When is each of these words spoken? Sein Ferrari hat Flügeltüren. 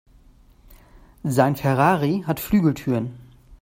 Sein 1.23 1.55
Ferrari 1.55 2.23
hat 2.25 2.39
Flügeltüren. 2.39 3.19